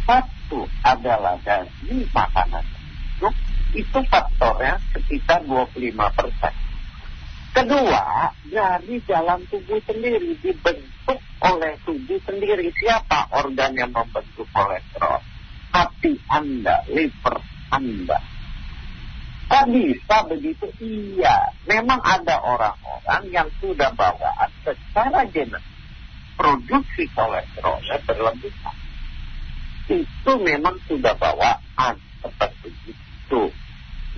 Satu 0.04 0.68
adalah 0.84 1.40
dari 1.40 2.04
makanan 2.12 2.64
itu, 3.16 3.28
itu 3.80 3.98
faktornya 4.12 4.76
sekitar 4.92 5.40
25 5.48 5.72
persen. 6.12 6.54
Kedua, 7.54 8.34
dari 8.50 8.98
dalam 9.06 9.38
tubuh 9.46 9.78
sendiri 9.86 10.34
dibentuk 10.42 11.20
oleh 11.38 11.78
tubuh 11.86 12.18
sendiri. 12.26 12.66
Siapa 12.74 13.30
organ 13.30 13.78
yang 13.78 13.94
membentuk 13.94 14.50
kolesterol? 14.50 15.22
Hati 15.70 16.18
Anda, 16.34 16.82
liver 16.90 17.38
Anda. 17.70 18.18
Kok 19.46 19.64
bisa 19.70 20.16
begitu? 20.26 20.66
Iya, 20.82 21.54
memang 21.70 22.02
ada 22.02 22.42
orang-orang 22.42 23.22
yang 23.30 23.48
sudah 23.62 23.94
bawaan 23.94 24.50
secara 24.66 25.22
genetik 25.30 25.62
produksi 26.34 27.06
kolesterolnya 27.14 28.02
berlebihan. 28.02 28.76
Itu 29.86 30.32
memang 30.42 30.74
sudah 30.90 31.14
bawaan 31.14 31.94
seperti 32.18 32.70
itu. 32.90 33.42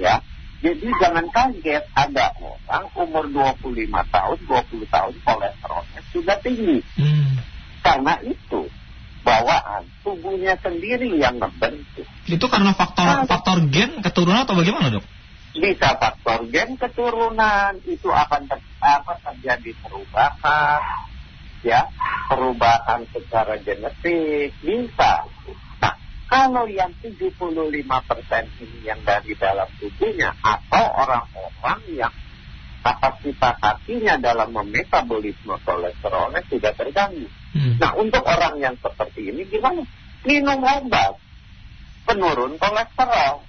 Ya, 0.01 0.25
jadi 0.67 0.89
jangan 0.99 1.27
kaget 1.31 1.85
ada 1.95 2.35
orang 2.35 2.91
umur 2.99 3.31
25 3.31 3.87
tahun, 3.87 4.39
20 4.51 4.83
tahun 4.91 5.15
kolesterolnya 5.23 6.01
sudah 6.11 6.37
tinggi. 6.43 6.83
Hmm. 6.99 7.39
Karena 7.87 8.19
itu 8.27 8.67
bawaan 9.23 9.87
tubuhnya 10.03 10.59
sendiri 10.59 11.23
yang 11.23 11.39
membentuk. 11.39 12.03
Itu 12.27 12.51
karena 12.51 12.75
faktor 12.75 13.31
faktor 13.31 13.71
gen 13.71 14.03
keturunan 14.03 14.43
atau 14.43 14.59
bagaimana 14.59 14.91
dok? 14.91 15.07
Bisa 15.55 15.95
faktor 16.03 16.51
gen 16.51 16.75
keturunan 16.75 17.79
itu 17.87 18.11
akan 18.11 18.51
ter- 18.51 18.75
apa 18.83 19.23
terjadi 19.23 19.71
perubahan, 19.87 20.83
ya 21.63 21.87
perubahan 22.27 23.07
secara 23.15 23.55
genetik 23.63 24.51
bisa. 24.67 25.31
Kalau 26.27 26.67
yang 26.67 26.91
75% 26.99 27.63
ini 28.59 28.79
yang 28.83 28.99
dari 29.07 29.33
dalam 29.39 29.71
tubuhnya 29.79 30.35
atau 30.43 30.85
orang-orang 31.07 31.81
yang 31.95 32.15
kapasitas 32.83 33.55
hatinya 33.63 34.19
dalam 34.19 34.51
memetabolisme 34.51 35.55
kolesterolnya 35.63 36.43
sudah 36.51 36.73
terganggu. 36.75 37.31
Hmm. 37.55 37.79
Nah, 37.79 37.95
untuk 37.95 38.27
orang 38.27 38.59
yang 38.59 38.75
seperti 38.79 39.31
ini 39.31 39.47
gimana? 39.47 39.87
Minum 40.27 40.59
obat 40.63 41.19
penurun 42.07 42.59
kolesterol. 42.59 43.43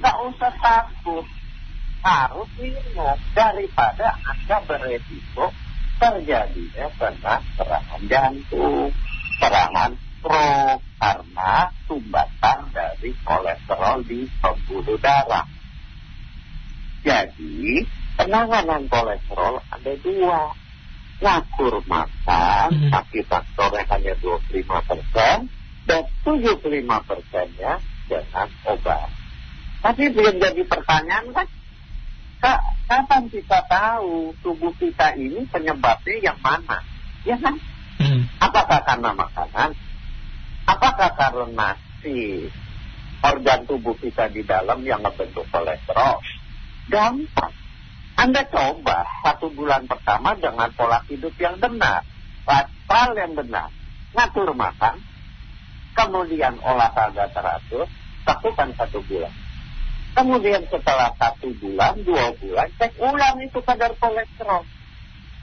Nggak 0.00 0.16
usah 0.32 0.52
takut. 0.60 1.26
Harus 2.02 2.50
minum 2.58 3.16
daripada 3.30 4.18
Anda 4.26 4.58
beresiko 4.66 5.54
terjadinya 6.02 6.90
kena 6.98 7.36
serangan 7.54 8.02
jantung, 8.10 8.90
serangan 9.38 9.94
stroke 10.22 10.86
karena 11.02 11.52
sumbatan 11.90 12.58
dari 12.70 13.10
kolesterol 13.26 14.06
di 14.06 14.30
pembuluh 14.38 14.94
darah. 15.02 15.42
Jadi, 17.02 17.82
penanganan 18.14 18.86
kolesterol 18.86 19.58
ada 19.66 19.92
dua. 19.98 20.54
Ngatur 21.22 21.86
makan, 21.86 22.66
Hmm. 22.74 22.90
tapi 22.90 23.22
faktornya 23.22 23.86
hanya 23.94 24.14
25 24.18 24.82
persen, 24.82 25.46
dan 25.86 26.02
75 26.26 26.98
persennya 27.06 27.78
dengan 28.10 28.50
obat. 28.66 29.06
Tapi 29.86 30.10
belum 30.10 30.42
jadi 30.42 30.62
pertanyaan 30.66 31.30
kan, 31.30 31.46
Kak, 32.42 32.58
kapan 32.90 33.30
kita 33.30 33.62
tahu 33.70 34.34
tubuh 34.42 34.74
kita 34.82 35.14
ini 35.14 35.46
penyebabnya 35.46 36.16
yang 36.18 36.38
mana? 36.42 36.82
Ya 37.22 37.38
kan? 37.38 37.54
Hmm. 38.02 38.26
Apakah 38.42 38.82
karena 38.82 39.14
makanan? 39.14 39.78
Apakah 40.72 41.12
karena 41.12 41.76
si 42.00 42.48
organ 43.20 43.68
tubuh 43.68 43.92
kita 44.00 44.32
di 44.32 44.40
dalam 44.40 44.80
yang 44.88 45.04
membentuk 45.04 45.44
kolesterol? 45.52 46.16
Gampang. 46.88 47.52
Anda 48.16 48.48
coba 48.48 49.04
satu 49.20 49.52
bulan 49.52 49.84
pertama 49.84 50.32
dengan 50.36 50.72
pola 50.72 51.04
hidup 51.12 51.36
yang 51.36 51.60
benar, 51.60 52.04
lifestyle 52.48 53.14
yang 53.16 53.32
benar, 53.36 53.68
ngatur 54.16 54.52
makan, 54.56 55.00
kemudian 55.92 56.56
olahraga 56.60 57.28
teratur, 57.32 57.88
lakukan 58.24 58.72
satu 58.76 59.00
bulan. 59.04 59.32
Kemudian 60.12 60.68
setelah 60.68 61.12
satu 61.16 61.56
bulan, 61.56 62.04
dua 62.04 62.36
bulan, 62.36 62.68
cek 62.76 63.00
ulang 63.00 63.36
itu 63.44 63.60
kadar 63.64 63.92
kolesterol. 63.96 64.64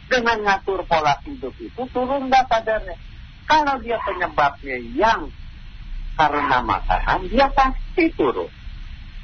Dengan 0.10 0.38
ngatur 0.46 0.86
pola 0.90 1.18
hidup 1.26 1.54
itu 1.58 1.82
turun 1.94 2.34
dah 2.34 2.46
kadarnya. 2.50 3.09
Kalau 3.50 3.82
dia 3.82 3.98
penyebabnya 4.06 4.78
yang 4.94 5.34
karena 6.14 6.62
makanan, 6.62 7.34
dia 7.34 7.50
pasti 7.50 8.14
turun. 8.14 8.54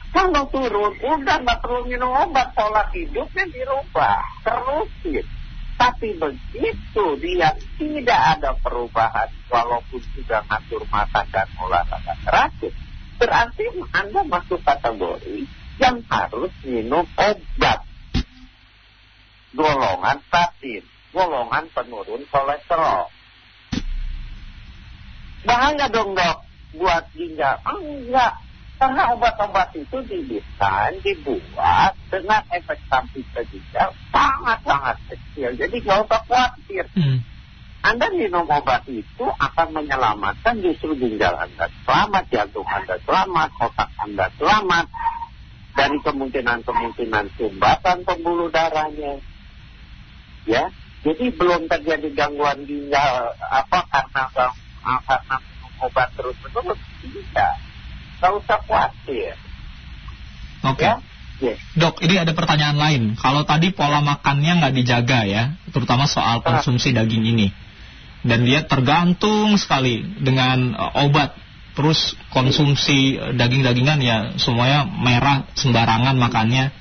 Kalau 0.09 0.49
turun, 0.49 0.97
udah 0.97 1.37
nggak 1.45 1.61
perlu 1.61 1.85
minum 1.85 2.09
obat, 2.09 2.57
pola 2.57 2.89
hidupnya 2.89 3.45
dirubah, 3.53 4.17
terusin. 4.41 5.27
Tapi 5.75 6.17
begitu 6.17 7.05
dia 7.21 7.51
tidak 7.77 8.21
ada 8.39 8.55
perubahan, 8.57 9.29
walaupun 9.51 10.01
sudah 10.15 10.41
ngatur 10.49 10.87
makan 10.89 11.25
dan 11.29 11.47
olahraga 11.61 12.15
terakhir, 12.25 12.73
berarti 13.21 13.65
Anda 13.91 14.21
masuk 14.25 14.63
kategori 14.65 15.45
yang 15.77 16.01
harus 16.09 16.51
minum 16.65 17.05
obat. 17.13 17.79
Golongan 19.51 20.17
statin, 20.31 20.83
golongan 21.11 21.69
penurun 21.75 22.23
kolesterol. 22.31 23.14
Bahaya 25.45 25.85
dong 25.93 26.17
dok 26.17 26.37
buat 26.75 27.07
ginjal. 27.15 27.61
Ah, 27.63 27.79
enggak, 27.79 28.33
karena 28.75 29.15
obat-obat 29.15 29.71
itu 29.77 29.97
didesain, 30.03 30.99
dibuat 30.99 31.95
dengan 32.11 32.43
efek 32.51 32.79
samping 32.91 33.23
ke 33.31 33.41
ginjal 33.47 33.95
sangat-sangat 34.11 34.97
kecil. 35.07 35.55
Jadi 35.55 35.75
nggak 35.79 35.99
usah 36.03 36.21
khawatir. 36.27 36.85
Hmm. 36.97 37.23
Anda 37.85 38.09
minum 38.09 38.49
obat 38.49 38.89
itu 38.89 39.25
akan 39.29 39.67
menyelamatkan 39.77 40.59
justru 40.59 40.97
ginjal 40.97 41.37
Anda 41.37 41.69
selamat, 41.85 42.23
jantung 42.33 42.65
Anda 42.65 42.97
selamat, 43.05 43.49
otak 43.61 43.89
Anda 44.01 44.25
selamat 44.41 44.85
dari 45.75 45.97
kemungkinan-kemungkinan 46.01 47.25
sumbatan 47.37 47.97
pembuluh 48.03 48.49
darahnya. 48.49 49.21
Ya, 50.49 50.73
jadi 51.05 51.29
belum 51.31 51.69
terjadi 51.69 52.09
gangguan 52.17 52.65
ginjal 52.65 53.37
apa 53.39 53.85
karena 53.87 54.23
minum 54.85 55.73
obat 55.81 56.13
terus-menerus 56.13 56.79
tidak. 57.01 57.53
Nggak 58.21 58.31
usah 58.39 58.57
khawatir. 58.63 59.33
Oke. 60.65 60.85
Ya, 60.85 60.95
yes. 61.43 61.59
Dok, 61.75 61.99
ini 62.01 62.15
ada 62.15 62.31
pertanyaan 62.31 62.77
lain. 62.79 63.03
Kalau 63.19 63.43
tadi 63.43 63.75
pola 63.75 63.99
makannya 63.99 64.63
nggak 64.63 64.73
dijaga 64.77 65.19
ya, 65.27 65.43
terutama 65.69 66.07
soal 66.07 66.39
konsumsi 66.41 66.95
daging 66.95 67.27
ini, 67.27 67.51
dan 68.23 68.47
dia 68.47 68.63
tergantung 68.63 69.59
sekali 69.59 70.01
dengan 70.23 70.73
uh, 70.73 71.05
obat, 71.05 71.35
terus 71.75 72.15
konsumsi 72.31 73.19
daging-dagingan 73.19 73.99
ya 73.99 74.17
semuanya 74.39 74.87
merah 74.87 75.43
sembarangan 75.59 76.15
makannya, 76.15 76.71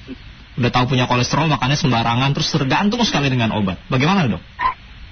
udah 0.55 0.71
tahu 0.71 0.95
punya 0.95 1.11
kolesterol 1.11 1.51
makannya 1.51 1.77
sembarangan, 1.77 2.31
terus 2.33 2.55
tergantung 2.55 3.03
sekali 3.03 3.29
dengan 3.29 3.53
obat. 3.59 3.83
Bagaimana 3.91 4.31
dok? 4.31 4.43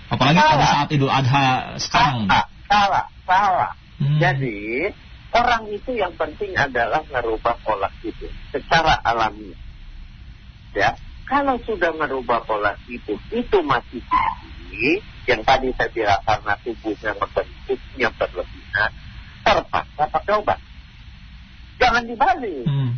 Apalagi 0.07 0.39
pada 0.39 0.65
saat 0.71 0.89
Idul 0.95 1.11
Adha 1.11 1.77
sekarang. 1.81 2.31
Salah, 2.31 2.52
salah, 2.73 3.07
salah. 3.29 3.73
Hmm. 4.01 4.17
Jadi 4.17 4.89
orang 5.37 5.69
itu 5.69 5.91
yang 5.93 6.17
penting 6.17 6.57
adalah 6.57 7.05
merubah 7.13 7.61
pola 7.61 7.93
hidup 8.01 8.33
secara 8.49 8.97
alami. 9.05 9.53
Ya, 10.73 10.97
kalau 11.29 11.61
sudah 11.69 11.93
merubah 11.93 12.41
pola 12.49 12.73
hidup 12.89 13.21
itu 13.29 13.59
masih 13.61 14.01
tinggi, 14.01 15.05
yang 15.29 15.45
tadi 15.45 15.69
saya 15.77 15.93
bilang 15.93 16.23
karena 16.25 16.55
tubuhnya 16.65 17.13
membentuknya 17.21 18.09
berlebihan, 18.17 18.91
terpaksa 19.45 20.05
pakai 20.09 20.35
obat. 20.41 20.59
Jangan 21.77 22.09
dibalik. 22.09 22.65
Hmm. 22.65 22.97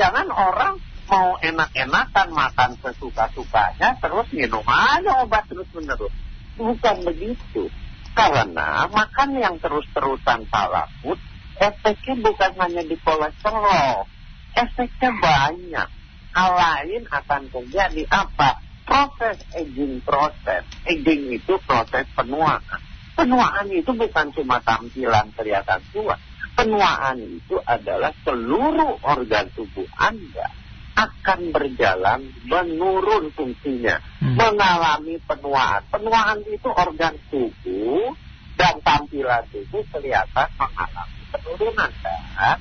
Jangan 0.00 0.32
orang 0.32 0.80
mau 1.10 1.36
enak-enakan 1.42 2.28
makan 2.30 2.70
sesuka-sukanya 2.78 3.98
terus 3.98 4.30
minum 4.30 4.62
aja 4.64 5.26
obat 5.26 5.44
terus-menerus. 5.50 6.14
Bukan 6.54 6.96
begitu. 7.04 7.68
Karena 8.14 8.90
makan 8.90 9.30
yang 9.38 9.56
terus-terusan 9.62 10.50
salah 10.50 10.86
food, 11.00 11.18
efeknya 11.56 12.14
bukan 12.20 12.52
hanya 12.58 12.82
di 12.84 12.96
kolesterol. 13.00 14.06
Efeknya 14.54 15.10
banyak. 15.14 15.88
Hal 16.30 16.50
lain 16.54 17.02
akan 17.10 17.42
terjadi 17.50 18.02
apa? 18.10 18.62
Proses 18.86 19.42
aging 19.54 20.02
proses. 20.02 20.66
Aging 20.86 21.30
itu 21.30 21.54
proses 21.62 22.06
penuaan. 22.14 22.80
Penuaan 23.14 23.66
itu 23.70 23.90
bukan 23.94 24.30
cuma 24.34 24.58
tampilan 24.62 25.30
kelihatan 25.34 25.82
tua. 25.90 26.18
Penuaan 26.54 27.18
itu 27.24 27.56
adalah 27.62 28.10
seluruh 28.26 29.00
organ 29.06 29.48
tubuh 29.54 29.86
Anda 29.96 30.59
akan 31.00 31.40
berjalan 31.56 32.20
menurun 32.44 33.32
fungsinya, 33.32 33.96
Hmm. 34.20 34.36
mengalami 34.36 35.16
penuaan. 35.24 35.80
Penuaan 35.88 36.44
itu 36.44 36.68
organ 36.68 37.16
tubuh 37.32 38.12
dan 38.60 38.84
tampilan 38.84 39.48
tubuh 39.48 39.80
kelihatan 39.88 40.48
mengalami 40.60 41.22
penurunan 41.32 41.90
kan? 42.04 42.58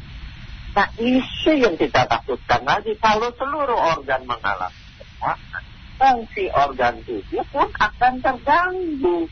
Nah 0.69 0.87
isu 0.95 1.51
yang 1.59 1.75
kita 1.75 2.07
takutkan 2.07 2.63
lagi 2.63 2.95
kalau 3.01 3.33
seluruh 3.35 3.79
organ 3.99 4.23
mengalami 4.23 4.83
penuaan, 4.95 5.63
fungsi 5.99 6.45
organ 6.55 6.95
tubuh 7.03 7.43
pun 7.51 7.67
akan 7.75 8.13
terganggu. 8.23 9.27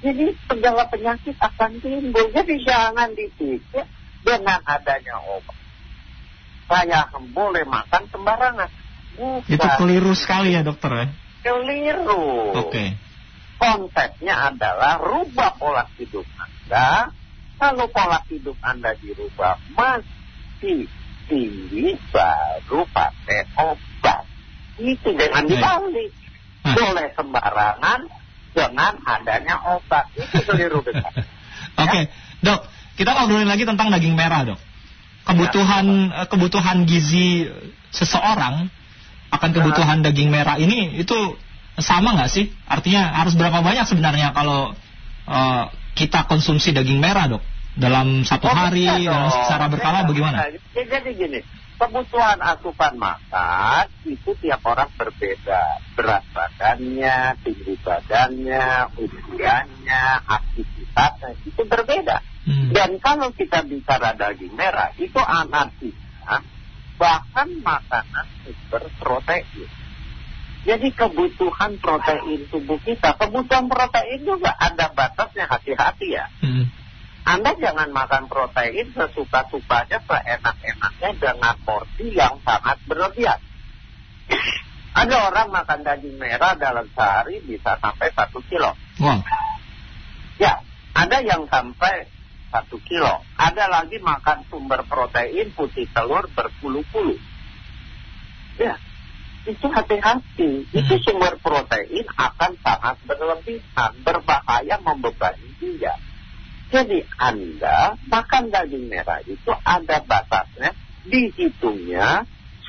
Jadi 0.00 0.32
segala 0.48 0.88
penyakit 0.88 1.36
akan 1.36 1.76
timbul. 1.84 2.26
Jadi 2.32 2.54
jangan 2.64 3.12
dipikir 3.12 3.84
dengan 4.24 4.58
adanya 4.64 5.20
obat. 5.28 5.59
Saya 6.70 7.10
boleh 7.34 7.66
makan 7.66 8.06
sembarangan. 8.14 8.70
Bukan. 9.18 9.50
Itu 9.50 9.66
keliru 9.74 10.14
sekali 10.14 10.54
ya 10.54 10.62
dokter 10.62 10.94
ya. 10.94 11.06
Keliru. 11.42 12.54
Oke. 12.54 12.94
Konsepnya 13.58 14.54
adalah 14.54 15.02
rubah 15.02 15.58
pola 15.58 15.84
hidup 15.98 16.22
Anda. 16.38 17.10
Kalau 17.58 17.90
pola 17.90 18.22
hidup 18.30 18.54
Anda 18.62 18.94
dirubah 19.02 19.58
masih 19.74 20.86
tinggi, 21.26 21.98
baru 22.14 22.86
pakai 22.94 23.50
obat. 23.58 24.22
Itu 24.78 25.10
jangan 25.18 25.44
Baik. 25.44 25.50
dibalik. 25.58 26.10
Nah. 26.60 26.74
Boleh 26.78 27.08
sembarangan 27.18 28.00
dengan 28.54 28.94
adanya 29.04 29.58
obat. 29.74 30.06
Itu 30.14 30.38
keliru 30.46 30.86
besar. 30.86 31.10
Oke, 31.82 32.08
dok, 32.46 32.62
kita 32.94 33.10
ngobrolin 33.10 33.50
lagi 33.50 33.66
tentang 33.66 33.90
daging 33.90 34.14
merah, 34.14 34.46
dok. 34.46 34.69
Kebutuhan 35.30 35.86
eh, 36.10 36.26
kebutuhan 36.26 36.76
gizi 36.84 37.46
seseorang 37.94 38.70
akan 39.30 39.50
kebutuhan 39.54 40.02
daging 40.02 40.30
merah 40.30 40.58
ini 40.58 40.98
itu 40.98 41.14
sama 41.78 42.18
nggak 42.18 42.30
sih? 42.30 42.50
Artinya 42.66 43.14
harus 43.14 43.38
berapa 43.38 43.62
banyak 43.62 43.86
sebenarnya 43.86 44.34
kalau 44.34 44.74
eh, 45.30 45.64
kita 45.94 46.26
konsumsi 46.26 46.70
daging 46.74 46.98
merah, 47.02 47.28
dok? 47.30 47.42
Dalam 47.78 48.26
satu 48.26 48.50
Oh, 48.50 48.54
hari, 48.54 49.06
dalam 49.06 49.30
secara 49.30 49.70
berkala 49.70 50.02
bagaimana? 50.02 50.50
Ya, 50.74 50.82
Jadi 50.90 51.10
gini, 51.14 51.38
kebutuhan 51.80 52.36
asupan 52.44 53.00
makan 53.00 53.88
itu 54.04 54.36
tiap 54.44 54.60
orang 54.68 54.92
berbeda. 55.00 55.80
Berat 55.96 56.28
badannya, 56.36 57.40
tinggi 57.40 57.74
badannya, 57.80 58.92
usianya, 59.00 60.04
aktivitasnya 60.28 61.40
itu 61.48 61.62
berbeda. 61.64 62.20
Hmm. 62.44 62.68
Dan 62.76 63.00
kalau 63.00 63.32
kita 63.32 63.64
bicara 63.64 64.12
daging 64.12 64.52
merah, 64.52 64.92
itu 65.00 65.16
anarkinya 65.16 66.10
bahkan 67.00 67.48
makanan 67.64 68.28
sumber 68.44 68.84
protein. 69.00 69.68
Jadi 70.60 70.92
kebutuhan 70.92 71.80
protein 71.80 72.44
tubuh 72.52 72.76
kita, 72.84 73.16
kebutuhan 73.16 73.72
protein 73.72 74.20
juga 74.28 74.52
ada 74.52 74.92
batasnya 74.92 75.48
hati-hati 75.48 76.08
ya. 76.12 76.28
Hmm. 76.44 76.68
Anda 77.24 77.52
jangan 77.60 77.92
makan 77.92 78.26
protein 78.32 78.96
sesuka-sukanya, 78.96 80.00
seenak-enaknya 80.08 81.10
dengan 81.20 81.56
porsi 81.62 82.16
yang 82.16 82.40
sangat 82.42 82.80
berlebihan. 82.88 83.40
Ada 84.90 85.30
orang 85.30 85.48
makan 85.54 85.80
daging 85.86 86.18
merah 86.18 86.58
dalam 86.58 86.88
sehari 86.90 87.38
bisa 87.46 87.78
sampai 87.78 88.10
satu 88.10 88.42
kilo. 88.50 88.74
Wow. 88.98 89.22
Ya, 90.40 90.58
ada 90.96 91.22
yang 91.22 91.46
sampai 91.46 92.10
satu 92.50 92.82
kilo. 92.82 93.22
Ada 93.38 93.70
lagi 93.70 94.02
makan 94.02 94.42
sumber 94.50 94.82
protein 94.90 95.54
putih 95.54 95.86
telur 95.94 96.26
berpuluh-puluh. 96.34 97.20
Ya, 98.58 98.74
itu 99.46 99.66
hati-hati. 99.70 100.66
Itu 100.74 100.94
Hmm. 100.98 101.04
sumber 101.06 101.38
protein 101.38 102.06
akan 102.18 102.52
sangat 102.58 102.96
berlebihan, 103.06 103.92
berbahaya 104.02 104.76
membebani 104.82 105.48
dia. 105.62 105.94
Jadi 106.70 107.02
Anda 107.18 107.98
makan 108.06 108.54
daging 108.54 108.86
merah 108.86 109.18
itu 109.26 109.50
ada 109.66 109.98
batasnya, 110.06 110.70
dihitungnya 111.02 112.22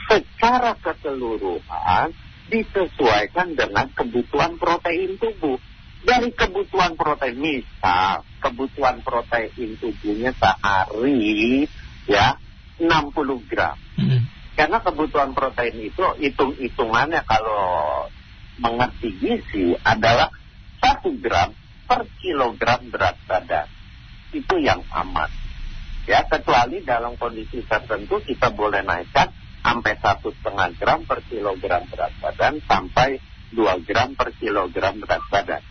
secara 0.10 0.74
keseluruhan 0.82 2.10
disesuaikan 2.50 3.54
dengan 3.54 3.88
kebutuhan 3.94 4.58
protein 4.58 5.16
tubuh. 5.22 5.62
Dari 6.02 6.34
kebutuhan 6.34 6.98
protein, 6.98 7.38
misal 7.38 8.26
kebutuhan 8.42 9.06
protein 9.06 9.78
tubuhnya 9.78 10.34
sehari 10.34 11.70
ya 12.10 12.42
60 12.82 13.46
gram. 13.46 13.78
Hmm. 14.02 14.26
Karena 14.58 14.82
kebutuhan 14.82 15.38
protein 15.38 15.78
itu 15.78 16.02
hitung-hitungannya 16.18 17.22
kalau 17.30 18.10
mengerti 18.58 19.14
gizi 19.22 19.78
adalah 19.86 20.34
1 20.82 21.22
gram 21.22 21.54
per 21.86 22.10
kilogram 22.18 22.82
berat 22.90 23.16
badan. 23.30 23.70
Itu 24.32 24.56
yang 24.64 24.84
aman. 24.96 25.28
Ya, 26.08 26.26
kecuali 26.26 26.82
dalam 26.82 27.14
kondisi 27.20 27.62
tertentu 27.68 28.18
kita 28.26 28.50
boleh 28.52 28.82
naikkan 28.82 29.30
sampai 29.62 29.94
satu 30.02 30.34
setengah 30.34 30.74
gram 30.82 31.06
per 31.06 31.22
kilogram 31.30 31.86
berat 31.86 32.14
badan 32.18 32.58
sampai 32.66 33.22
2 33.54 33.88
gram 33.88 34.10
per 34.18 34.34
kilogram 34.40 34.98
berat 34.98 35.24
badan. 35.30 35.62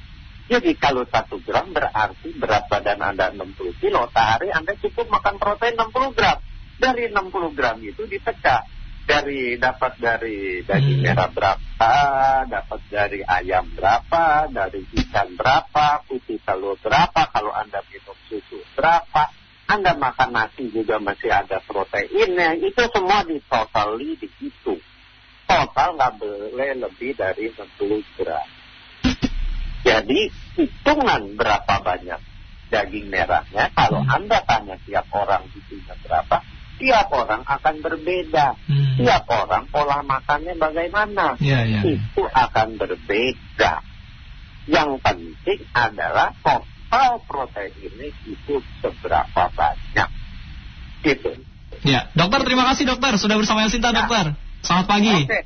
Jadi 0.50 0.74
kalau 0.78 1.06
satu 1.06 1.38
gram 1.42 1.70
berarti 1.70 2.34
berat 2.38 2.66
badan 2.70 2.98
Anda 3.02 3.30
60 3.34 3.82
kilo, 3.82 4.06
sehari 4.10 4.50
Anda 4.50 4.74
cukup 4.78 5.06
makan 5.06 5.38
protein 5.38 5.78
60 5.78 6.16
gram. 6.18 6.38
Dari 6.80 7.04
60 7.12 7.56
gram 7.58 7.76
itu 7.82 8.02
dipecah. 8.06 8.62
Dari 9.10 9.58
dapat 9.58 9.98
dari 9.98 10.62
daging 10.62 11.02
Hmm. 11.02 11.06
merah 11.10 11.28
berapa, 11.34 11.94
dapat 12.46 12.80
dari 12.86 13.26
ayam 13.26 13.66
berapa, 13.74 14.46
dari 14.54 14.86
ikan 14.86 15.34
berapa, 15.34 16.06
putih 16.06 16.38
telur 16.46 16.78
berapa, 16.78 17.26
kalau 17.34 17.50
Anda 17.50 17.82
minum 17.90 18.14
susu 18.30 18.62
berapa, 18.78 19.34
Anda 19.66 19.98
makan 19.98 20.30
nasi 20.30 20.70
juga 20.70 21.02
masih 21.02 21.26
ada 21.26 21.58
proteinnya, 21.58 22.54
itu 22.54 22.82
semua 22.94 23.26
ditotali 23.26 24.14
dihitung. 24.14 24.78
Total 25.50 25.90
nggak 25.98 26.14
boleh 26.22 26.70
lebih 26.78 27.18
dari 27.18 27.50
60 27.50 28.06
gram. 28.14 28.46
Jadi 29.82 30.30
hitungan 30.54 31.34
berapa 31.34 31.74
banyak 31.82 32.20
daging 32.70 33.10
merahnya, 33.10 33.74
kalau 33.74 34.06
Hmm. 34.06 34.22
Anda 34.22 34.38
tanya 34.46 34.78
tiap 34.86 35.10
orang 35.10 35.50
isinya 35.50 35.98
berapa, 35.98 36.38
tiap 36.80 37.12
orang 37.12 37.44
akan 37.44 37.74
berbeda. 37.84 38.56
Hmm. 38.64 38.96
Tiap 38.96 39.24
orang 39.28 39.68
pola 39.68 40.00
makannya 40.00 40.56
bagaimana, 40.56 41.36
Ya, 41.38 41.62
ya. 41.68 41.84
itu 41.84 42.22
akan 42.24 42.80
berbeda. 42.80 43.84
Yang 44.64 44.90
penting 45.04 45.60
adalah 45.76 46.32
total 46.40 47.20
proteinnya 47.28 48.08
itu 48.24 48.54
seberapa 48.80 49.42
banyak. 49.52 50.08
Gitu. 51.04 51.30
Ya, 51.84 52.08
dokter 52.12 52.44
terima 52.44 52.68
kasih 52.72 52.84
dokter 52.88 53.16
sudah 53.16 53.36
bersama 53.40 53.64
Yasinta 53.64 53.92
Ya. 53.92 54.04
dokter. 54.04 54.36
Selamat 54.60 54.86
pagi. 54.88 55.12
Oke, 55.24 55.40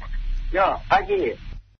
yo 0.51 0.67
pagi. 0.91 1.54